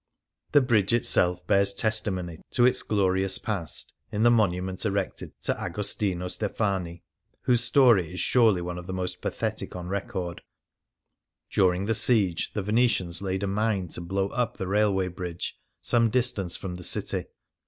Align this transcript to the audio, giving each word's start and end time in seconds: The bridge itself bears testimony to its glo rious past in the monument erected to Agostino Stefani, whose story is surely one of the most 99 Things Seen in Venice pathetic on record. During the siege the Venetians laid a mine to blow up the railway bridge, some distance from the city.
The 0.53 0.61
bridge 0.61 0.93
itself 0.93 1.45
bears 1.45 1.75
testimony 1.75 2.39
to 2.53 2.65
its 2.65 2.81
glo 2.81 3.05
rious 3.05 3.39
past 3.39 3.93
in 4.11 4.23
the 4.23 4.31
monument 4.31 4.83
erected 4.83 5.39
to 5.43 5.55
Agostino 5.61 6.27
Stefani, 6.27 7.03
whose 7.43 7.63
story 7.63 8.11
is 8.15 8.19
surely 8.19 8.61
one 8.63 8.79
of 8.79 8.87
the 8.87 8.93
most 8.93 9.23
99 9.23 9.31
Things 9.31 9.37
Seen 9.37 9.43
in 9.43 9.47
Venice 9.47 9.69
pathetic 9.69 9.75
on 9.75 9.87
record. 10.19 10.41
During 11.51 11.85
the 11.85 11.93
siege 11.93 12.51
the 12.53 12.63
Venetians 12.63 13.21
laid 13.21 13.43
a 13.43 13.47
mine 13.47 13.89
to 13.89 14.01
blow 14.01 14.29
up 14.29 14.57
the 14.57 14.65
railway 14.67 15.07
bridge, 15.07 15.59
some 15.83 16.09
distance 16.09 16.55
from 16.55 16.73
the 16.73 16.83
city. 16.83 17.25